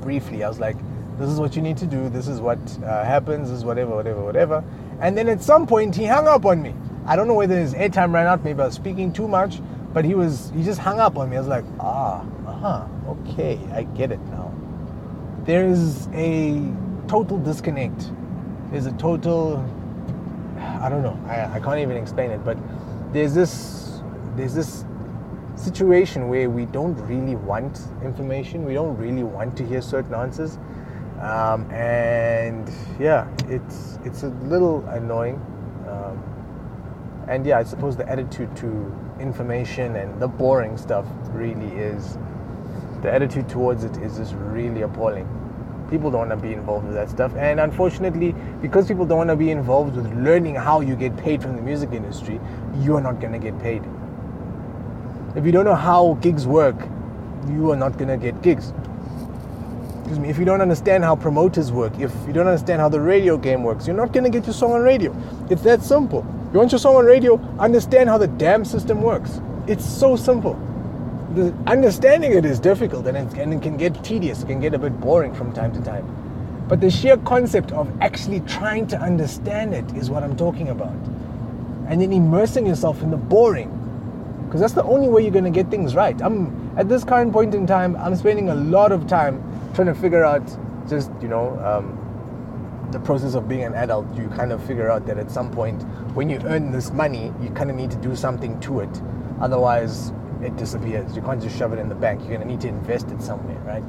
Briefly, 0.00 0.42
I 0.44 0.48
was 0.48 0.58
like, 0.58 0.76
this 1.18 1.28
is 1.28 1.38
what 1.38 1.54
you 1.54 1.60
need 1.60 1.76
to 1.76 1.86
do. 1.86 2.08
This 2.08 2.26
is 2.26 2.40
what 2.40 2.58
uh, 2.82 3.04
happens. 3.04 3.50
This 3.50 3.58
is 3.58 3.64
whatever, 3.66 3.94
whatever, 3.94 4.24
whatever. 4.24 4.64
And 5.00 5.16
then 5.16 5.28
at 5.28 5.42
some 5.42 5.66
point, 5.66 5.94
he 5.94 6.06
hung 6.06 6.26
up 6.26 6.46
on 6.46 6.62
me. 6.62 6.74
I 7.04 7.16
don't 7.16 7.28
know 7.28 7.34
whether 7.34 7.54
his 7.54 7.74
airtime 7.74 8.14
ran 8.14 8.26
out. 8.26 8.42
Maybe 8.42 8.62
I 8.62 8.66
was 8.66 8.74
speaking 8.74 9.12
too 9.12 9.28
much, 9.28 9.60
but 9.92 10.06
he 10.06 10.14
was, 10.14 10.50
he 10.56 10.62
just 10.62 10.80
hung 10.80 11.00
up 11.00 11.18
on 11.18 11.28
me. 11.28 11.36
I 11.36 11.40
was 11.40 11.48
like, 11.48 11.64
ah, 11.78 12.24
uh-huh, 12.46 12.86
okay, 13.08 13.60
I 13.74 13.82
get 13.82 14.10
it 14.10 14.20
now. 14.28 14.54
There 15.44 15.66
is 15.66 16.08
a 16.14 16.72
total 17.10 17.38
disconnect. 17.38 18.12
There's 18.70 18.86
a 18.86 18.92
total, 18.92 19.58
I 20.58 20.88
don't 20.88 21.02
know. 21.02 21.18
I, 21.26 21.56
I 21.56 21.60
can't 21.60 21.80
even 21.80 21.96
explain 21.96 22.30
it, 22.30 22.44
but 22.44 22.56
there's 23.12 23.34
this, 23.34 24.00
there's 24.36 24.54
this 24.54 24.84
situation 25.56 26.28
where 26.28 26.48
we 26.48 26.66
don't 26.66 26.94
really 27.08 27.34
want 27.34 27.80
information. 28.04 28.64
We 28.64 28.74
don't 28.74 28.96
really 28.96 29.24
want 29.24 29.56
to 29.56 29.66
hear 29.66 29.82
certain 29.82 30.14
answers 30.14 30.58
um, 31.20 31.70
and 31.70 32.70
yeah, 32.98 33.28
it's 33.46 33.98
it's 34.04 34.22
a 34.22 34.28
little 34.28 34.86
annoying. 34.88 35.34
Um, 35.86 36.22
and 37.28 37.44
yeah, 37.44 37.58
I 37.58 37.64
suppose 37.64 37.96
the 37.96 38.08
attitude 38.08 38.56
to 38.56 38.92
information 39.20 39.96
and 39.96 40.20
the 40.20 40.28
boring 40.28 40.78
stuff 40.78 41.04
really 41.28 41.68
is 41.76 42.16
the 43.02 43.12
attitude 43.12 43.48
towards 43.48 43.84
it 43.84 43.96
is 43.98 44.16
just 44.16 44.34
really 44.34 44.82
appalling. 44.82 45.28
People 45.90 46.10
don't 46.10 46.28
want 46.28 46.30
to 46.30 46.36
be 46.36 46.52
involved 46.52 46.86
with 46.86 46.94
that 46.94 47.10
stuff, 47.10 47.34
and 47.36 47.60
unfortunately, 47.60 48.32
because 48.62 48.86
people 48.86 49.04
don't 49.04 49.18
want 49.18 49.30
to 49.30 49.36
be 49.36 49.50
involved 49.50 49.96
with 49.96 50.06
learning 50.16 50.54
how 50.54 50.80
you 50.80 50.94
get 50.94 51.16
paid 51.16 51.42
from 51.42 51.56
the 51.56 51.62
music 51.62 51.92
industry, 51.92 52.40
you 52.78 52.96
are 52.96 53.00
not 53.00 53.20
going 53.20 53.32
to 53.32 53.38
get 53.38 53.58
paid. 53.60 53.82
If 55.34 55.44
you 55.44 55.52
don't 55.52 55.64
know 55.64 55.74
how 55.74 56.14
gigs 56.20 56.46
work, 56.46 56.76
you 57.48 57.70
are 57.72 57.76
not 57.76 57.98
going 57.98 58.08
to 58.08 58.16
get 58.16 58.40
gigs 58.42 58.72
excuse 60.10 60.26
me, 60.26 60.28
if 60.28 60.38
you 60.38 60.44
don't 60.44 60.60
understand 60.60 61.04
how 61.04 61.14
promoters 61.14 61.70
work, 61.70 61.92
if 62.00 62.12
you 62.26 62.32
don't 62.32 62.48
understand 62.48 62.80
how 62.80 62.88
the 62.88 62.98
radio 62.98 63.36
game 63.36 63.62
works, 63.62 63.86
you're 63.86 63.94
not 63.94 64.12
going 64.12 64.24
to 64.24 64.30
get 64.30 64.44
your 64.44 64.52
song 64.52 64.72
on 64.72 64.80
radio. 64.80 65.14
It's 65.48 65.62
that 65.62 65.84
simple. 65.84 66.26
You 66.52 66.58
want 66.58 66.72
your 66.72 66.80
song 66.80 66.96
on 66.96 67.04
radio, 67.04 67.40
understand 67.60 68.08
how 68.08 68.18
the 68.18 68.26
damn 68.26 68.64
system 68.64 69.02
works. 69.02 69.40
It's 69.68 69.88
so 69.88 70.16
simple. 70.16 70.54
The, 71.34 71.54
understanding 71.66 72.32
it 72.32 72.44
is 72.44 72.58
difficult 72.58 73.06
and 73.06 73.16
it, 73.16 73.38
and 73.38 73.54
it 73.54 73.62
can 73.62 73.76
get 73.76 74.02
tedious, 74.02 74.42
it 74.42 74.46
can 74.46 74.60
get 74.60 74.74
a 74.74 74.78
bit 74.78 74.98
boring 75.00 75.34
from 75.34 75.52
time 75.52 75.72
to 75.74 75.80
time. 75.82 76.06
But 76.68 76.80
the 76.80 76.90
sheer 76.90 77.16
concept 77.18 77.72
of 77.72 77.88
actually 78.00 78.40
trying 78.40 78.86
to 78.88 78.98
understand 79.00 79.74
it 79.74 79.90
is 79.96 80.10
what 80.10 80.22
I'm 80.22 80.36
talking 80.36 80.68
about. 80.68 80.94
And 81.88 82.00
then 82.00 82.12
immersing 82.12 82.66
yourself 82.66 83.02
in 83.02 83.10
the 83.10 83.16
boring. 83.16 83.76
Because 84.46 84.60
that's 84.60 84.74
the 84.74 84.84
only 84.84 85.08
way 85.08 85.22
you're 85.22 85.30
going 85.30 85.44
to 85.44 85.50
get 85.50 85.70
things 85.70 85.94
right. 85.94 86.20
I'm 86.20 86.76
at 86.76 86.88
this 86.88 87.04
current 87.04 87.32
point 87.32 87.54
in 87.54 87.66
time, 87.66 87.96
I'm 87.96 88.16
spending 88.16 88.48
a 88.48 88.54
lot 88.54 88.92
of 88.92 89.06
time 89.06 89.42
trying 89.74 89.88
to 89.88 89.94
figure 89.94 90.24
out 90.24 90.42
just 90.88 91.10
you 91.22 91.28
know 91.28 91.58
um, 91.60 91.96
the 92.90 92.98
process 92.98 93.34
of 93.34 93.48
being 93.48 93.62
an 93.62 93.74
adult 93.74 94.06
you 94.16 94.28
kind 94.30 94.52
of 94.52 94.62
figure 94.64 94.90
out 94.90 95.06
that 95.06 95.18
at 95.18 95.30
some 95.30 95.50
point 95.50 95.80
when 96.14 96.28
you 96.28 96.40
earn 96.44 96.72
this 96.72 96.90
money 96.90 97.32
you 97.40 97.48
kind 97.50 97.70
of 97.70 97.76
need 97.76 97.90
to 97.90 97.96
do 97.98 98.16
something 98.16 98.58
to 98.60 98.80
it 98.80 99.02
otherwise 99.40 100.12
it 100.42 100.56
disappears. 100.56 101.14
You 101.14 101.22
can't 101.22 101.42
just 101.42 101.56
shove 101.56 101.72
it 101.72 101.78
in 101.78 101.88
the 101.88 101.94
bank. 101.94 102.20
You're 102.20 102.30
going 102.30 102.42
to 102.42 102.46
need 102.46 102.60
to 102.62 102.68
invest 102.68 103.10
it 103.10 103.22
somewhere 103.22 103.60
right? 103.64 103.84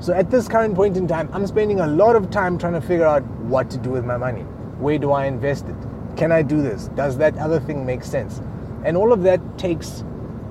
So 0.00 0.12
at 0.12 0.30
this 0.30 0.48
current 0.48 0.74
point 0.74 0.96
in 0.96 1.06
time 1.06 1.28
i'm 1.32 1.46
spending 1.46 1.80
a 1.80 1.86
lot 1.86 2.16
of 2.16 2.30
time 2.30 2.58
trying 2.58 2.72
to 2.72 2.80
figure 2.80 3.06
out 3.06 3.22
what 3.52 3.70
to 3.70 3.78
do 3.78 3.90
with 3.90 4.04
my 4.04 4.16
money. 4.16 4.42
Where 4.80 4.98
do 4.98 5.12
i 5.12 5.26
invest 5.26 5.66
it? 5.66 5.76
Can 6.16 6.32
i 6.32 6.42
do 6.42 6.60
this? 6.60 6.88
Does 6.88 7.16
that 7.18 7.36
other 7.38 7.60
thing 7.60 7.86
make 7.86 8.04
sense? 8.04 8.40
And 8.84 8.96
all 8.96 9.12
of 9.12 9.22
that 9.22 9.40
takes 9.58 10.02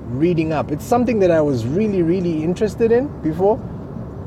reading 0.05 0.53
up. 0.53 0.71
It's 0.71 0.85
something 0.85 1.19
that 1.19 1.31
i 1.31 1.41
was 1.41 1.65
really 1.65 2.01
really 2.01 2.43
interested 2.43 2.91
in 2.91 3.07
before 3.21 3.57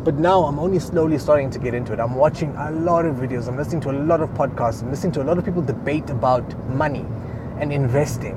but 0.04 0.16
now 0.16 0.42
I'm 0.44 0.58
only 0.58 0.78
slowly 0.78 1.16
starting 1.16 1.48
to 1.48 1.58
get 1.58 1.72
into 1.72 1.94
it. 1.94 1.98
I'm 1.98 2.14
watching 2.14 2.54
a 2.56 2.70
lot 2.70 3.06
of 3.06 3.16
videos, 3.16 3.48
I'm 3.48 3.56
listening 3.56 3.80
to 3.82 3.90
a 3.90 3.98
lot 4.04 4.20
of 4.20 4.28
podcasts, 4.30 4.82
I'm 4.82 4.90
listening 4.90 5.12
to 5.12 5.22
a 5.22 5.24
lot 5.24 5.38
of 5.38 5.46
people 5.46 5.62
debate 5.62 6.10
about 6.10 6.44
money 6.68 7.06
and 7.58 7.72
investing. 7.72 8.34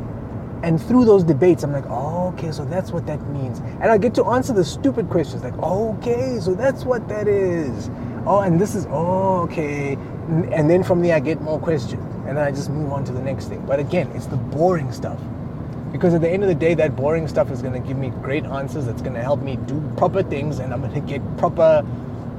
And 0.63 0.81
through 0.81 1.05
those 1.05 1.23
debates, 1.23 1.63
I'm 1.63 1.71
like, 1.71 1.85
oh, 1.87 2.29
okay, 2.29 2.51
so 2.51 2.65
that's 2.65 2.91
what 2.91 3.05
that 3.05 3.21
means. 3.29 3.59
And 3.59 3.85
I 3.85 3.97
get 3.97 4.15
to 4.15 4.25
answer 4.25 4.53
the 4.53 4.65
stupid 4.65 5.09
questions 5.09 5.43
like, 5.43 5.57
okay, 5.59 6.39
so 6.39 6.53
that's 6.55 6.83
what 6.83 7.07
that 7.09 7.27
is. 7.27 7.89
Oh, 8.25 8.41
and 8.41 8.59
this 8.59 8.75
is, 8.75 8.87
oh, 8.89 9.41
okay. 9.43 9.93
And 9.93 10.69
then 10.69 10.83
from 10.83 11.01
there, 11.01 11.15
I 11.15 11.19
get 11.19 11.41
more 11.41 11.59
questions. 11.59 12.03
And 12.27 12.35
then 12.35 12.43
I 12.43 12.51
just 12.51 12.69
move 12.69 12.91
on 12.91 13.05
to 13.05 13.13
the 13.13 13.21
next 13.21 13.45
thing. 13.45 13.65
But 13.65 13.79
again, 13.79 14.09
it's 14.15 14.25
the 14.25 14.35
boring 14.37 14.91
stuff 14.91 15.19
because 15.91 16.13
at 16.13 16.21
the 16.21 16.29
end 16.29 16.43
of 16.43 16.49
the 16.49 16.55
day 16.55 16.73
that 16.73 16.95
boring 16.95 17.27
stuff 17.27 17.49
is 17.51 17.61
going 17.61 17.73
to 17.73 17.87
give 17.87 17.97
me 17.97 18.09
great 18.21 18.45
answers 18.45 18.85
that's 18.85 19.01
going 19.01 19.13
to 19.13 19.21
help 19.21 19.41
me 19.41 19.55
do 19.67 19.81
proper 19.95 20.21
things 20.21 20.59
and 20.59 20.73
i'm 20.73 20.81
going 20.81 20.93
to 20.93 20.99
get 20.99 21.21
proper 21.37 21.85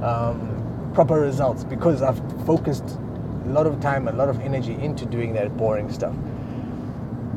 um, 0.03 0.91
proper 0.93 1.19
results 1.19 1.63
because 1.63 2.01
i've 2.01 2.19
focused 2.45 2.97
a 3.45 3.49
lot 3.49 3.65
of 3.65 3.79
time 3.81 4.07
a 4.07 4.11
lot 4.11 4.29
of 4.29 4.39
energy 4.41 4.73
into 4.75 5.05
doing 5.05 5.33
that 5.33 5.55
boring 5.57 5.91
stuff 5.91 6.13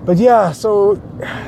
but 0.05 0.17
yeah 0.19 0.53
so 0.53 1.01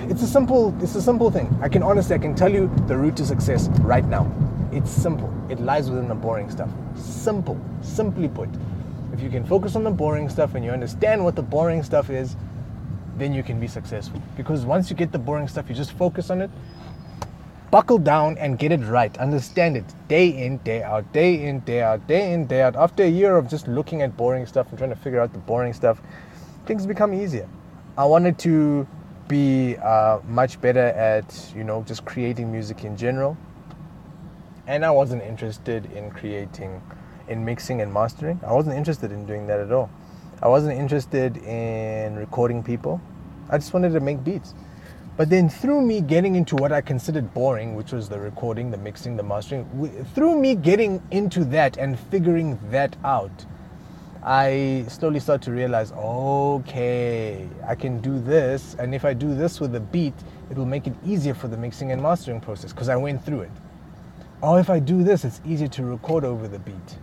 it's 0.09 0.23
a 0.23 0.27
simple 0.27 0.75
it's 0.81 0.95
a 0.95 1.03
simple 1.03 1.31
thing 1.31 1.49
i 1.61 1.69
can 1.69 1.83
honestly 1.83 2.15
i 2.15 2.19
can 2.19 2.35
tell 2.35 2.53
you 2.53 2.71
the 2.87 2.97
route 2.97 3.17
to 3.17 3.27
success 3.27 3.69
right 3.81 4.05
now 4.05 4.31
it's 4.73 4.91
simple 4.91 5.33
it 5.49 5.61
lies 5.61 5.91
within 5.91 6.09
the 6.09 6.15
boring 6.15 6.51
stuff 6.51 6.69
simple 6.97 7.61
simply 7.83 8.29
put 8.29 8.49
if 9.13 9.21
you 9.21 9.31
can 9.31 9.45
focus 9.45 9.77
on 9.77 9.85
the 9.85 9.91
boring 9.91 10.29
stuff 10.29 10.55
and 10.55 10.65
you 10.65 10.71
understand 10.71 11.23
what 11.23 11.37
the 11.37 11.43
boring 11.43 11.83
stuff 11.83 12.11
is 12.11 12.37
then 13.17 13.33
you 13.33 13.43
can 13.43 13.61
be 13.61 13.67
successful. 13.67 14.21
Because 14.37 14.65
once 14.65 14.91
you 14.91 14.97
get 14.97 15.13
the 15.13 15.19
boring 15.19 15.49
stuff, 15.49 15.69
you 15.69 15.75
just 15.75 15.93
focus 15.93 16.31
on 16.31 16.41
it, 16.41 16.51
buckle 17.71 17.99
down 17.99 18.39
and 18.39 18.59
get 18.59 18.73
it 18.73 18.81
right. 18.81 19.17
Understand 19.19 19.77
it 19.77 19.85
day 20.09 20.29
in, 20.29 20.59
day 20.59 20.83
out, 20.83 21.11
day 21.13 21.47
in, 21.47 21.61
day 21.61 21.83
out, 21.83 22.07
day 22.07 22.33
in, 22.33 22.47
day 22.47 22.63
out. 22.63 22.77
After 22.77 23.05
a 23.05 23.09
year 23.09 23.37
of 23.37 23.49
just 23.49 23.69
looking 23.69 24.03
at 24.03 24.17
boring 24.17 24.47
stuff 24.47 24.69
and 24.71 24.79
trying 24.79 24.91
to 24.91 24.97
figure 24.97 25.21
out 25.21 25.33
the 25.33 25.39
boring 25.39 25.73
stuff, 25.73 26.01
things 26.67 26.87
become 26.87 27.15
easier. 27.15 27.49
I 27.97 28.05
wanted 28.07 28.41
to 28.41 28.89
be 29.29 29.77
uh, 29.77 30.19
much 30.27 30.61
better 30.61 30.87
at, 30.87 31.53
you 31.55 31.63
know, 31.63 31.85
just 31.87 32.05
creating 32.05 32.51
music 32.51 32.83
in 32.83 32.97
general. 32.97 33.37
And 34.67 34.85
I 34.85 34.91
wasn't 34.91 35.23
interested 35.23 35.87
in 35.93 36.11
creating, 36.11 36.83
in 37.29 37.45
mixing 37.45 37.83
and 37.83 37.93
mastering. 37.93 38.41
I 38.45 38.53
wasn't 38.53 38.77
interested 38.77 39.13
in 39.13 39.27
doing 39.27 39.47
that 39.47 39.61
at 39.61 39.71
all. 39.71 39.91
I 40.43 40.49
wasn't 40.49 40.77
interested 40.77 41.37
in 41.37 42.17
recording 42.17 42.65
people. 42.65 43.01
I 43.49 43.59
just 43.59 43.73
wanted 43.73 43.93
to 43.93 44.01
make 44.01 44.25
beats. 44.25 44.55
But 45.17 45.31
then 45.31 45.49
through 45.49 45.83
me 45.83 46.01
getting 46.01 46.35
into 46.35 46.57
what 46.57 46.73
I 46.73 46.81
considered 46.81 47.33
boring, 47.33 47.77
which 47.77 47.93
was 47.93 48.09
the 48.09 48.19
recording, 48.19 48.73
the 48.73 48.77
mixing, 48.77 49.17
the 49.17 49.23
mastering, 49.23 50.05
through 50.17 50.41
me 50.41 50.57
getting 50.57 51.01
into 51.13 51.45
that 51.45 51.77
and 51.77 51.97
figuring 51.97 52.59
that 52.73 52.97
out, 53.05 53.47
I 54.25 54.85
slowly 54.89 55.21
start 55.21 55.43
to 55.43 55.53
realize, 55.53 55.93
okay, 55.93 57.49
I 57.67 57.75
can 57.75 58.01
do 58.01 58.19
this, 58.19 58.75
and 58.79 58.95
if 58.95 59.05
I 59.05 59.13
do 59.13 59.35
this 59.35 59.61
with 59.61 59.75
a 59.75 59.81
beat, 59.81 60.15
it 60.51 60.57
will 60.57 60.67
make 60.67 60.87
it 60.87 60.95
easier 61.05 61.35
for 61.35 61.49
the 61.49 61.57
mixing 61.57 61.93
and 61.93 62.03
mastering 62.03 62.41
process 62.41 62.73
because 62.73 62.89
I 62.89 62.97
went 62.97 63.25
through 63.25 63.43
it. 63.43 63.53
Or 64.41 64.59
if 64.61 64.71
I 64.71 64.79
do 64.79 65.03
this, 65.03 65.25
it's 65.25 65.41
easier 65.45 65.69
to 65.69 65.85
record 65.85 66.25
over 66.25 66.49
the 66.49 66.59
beat 66.59 66.99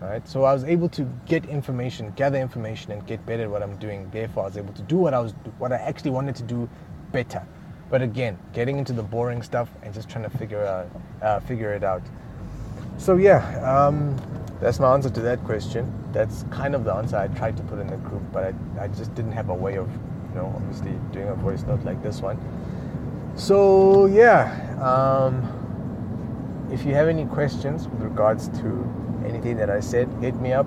right? 0.00 0.26
So 0.28 0.44
I 0.44 0.52
was 0.52 0.64
able 0.64 0.88
to 0.90 1.08
get 1.26 1.44
information, 1.46 2.12
gather 2.16 2.38
information, 2.38 2.92
and 2.92 3.06
get 3.06 3.24
better 3.26 3.44
at 3.44 3.50
what 3.50 3.62
I'm 3.62 3.76
doing. 3.76 4.08
Therefore, 4.10 4.44
I 4.44 4.46
was 4.46 4.56
able 4.56 4.72
to 4.74 4.82
do 4.82 4.96
what 4.96 5.14
I 5.14 5.20
was, 5.20 5.32
what 5.58 5.72
I 5.72 5.76
actually 5.76 6.12
wanted 6.12 6.36
to 6.36 6.42
do 6.42 6.68
better. 7.12 7.44
But 7.90 8.02
again, 8.02 8.38
getting 8.52 8.78
into 8.78 8.92
the 8.92 9.02
boring 9.02 9.42
stuff 9.42 9.68
and 9.82 9.94
just 9.94 10.08
trying 10.08 10.24
to 10.24 10.38
figure 10.38 10.64
out, 10.64 10.90
uh, 11.22 11.40
figure 11.40 11.72
it 11.72 11.82
out. 11.82 12.02
So 12.98 13.16
yeah, 13.16 13.58
um, 13.60 14.16
that's 14.60 14.80
my 14.80 14.92
answer 14.92 15.10
to 15.10 15.20
that 15.20 15.44
question. 15.44 15.92
That's 16.12 16.44
kind 16.50 16.74
of 16.74 16.82
the 16.84 16.92
answer 16.92 17.16
I 17.16 17.28
tried 17.28 17.56
to 17.58 17.62
put 17.64 17.78
in 17.78 17.86
the 17.86 17.96
group, 17.98 18.22
but 18.32 18.44
I, 18.44 18.54
I 18.84 18.88
just 18.88 19.14
didn't 19.14 19.32
have 19.32 19.50
a 19.50 19.54
way 19.54 19.76
of, 19.76 19.88
you 19.90 20.34
know, 20.34 20.52
obviously 20.54 20.98
doing 21.12 21.28
a 21.28 21.34
voice 21.34 21.62
note 21.62 21.84
like 21.84 22.02
this 22.02 22.20
one. 22.20 22.38
So 23.36 24.06
yeah, 24.06 24.76
um, 24.82 25.44
if 26.72 26.84
you 26.84 26.94
have 26.94 27.06
any 27.08 27.26
questions 27.26 27.86
with 27.88 28.02
regards 28.02 28.48
to 28.60 28.90
anything 29.24 29.56
that 29.58 29.70
I 29.70 29.78
said, 29.80 30.08
hit 30.20 30.40
me 30.40 30.52
up. 30.52 30.66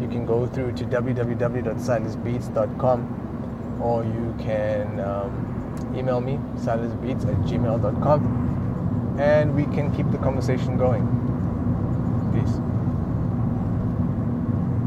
You 0.00 0.08
can 0.08 0.26
go 0.26 0.46
through 0.46 0.72
to 0.72 0.84
www.silasbeats.com 0.84 3.80
or 3.82 4.04
you 4.04 4.34
can 4.38 5.00
um, 5.00 5.94
email 5.96 6.20
me, 6.20 6.38
silasbeats 6.56 7.22
at 7.22 7.36
gmail.com, 7.46 9.16
and 9.18 9.54
we 9.54 9.64
can 9.74 9.90
keep 9.94 10.10
the 10.10 10.18
conversation 10.18 10.76
going. 10.76 11.25